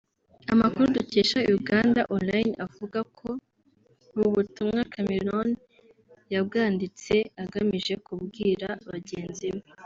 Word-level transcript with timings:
Amakuru 0.53 0.85
dukesha 0.97 1.39
Uganda 1.57 2.01
online 2.17 2.51
avuga 2.65 2.99
ko 3.17 3.29
ubu 4.13 4.27
butumwa 4.35 4.79
Chameleone 4.93 5.55
yabwanditse 6.33 7.15
agamije 7.43 7.93
kubwira 8.05 8.67
bagenzi 8.89 9.47
be 9.53 9.61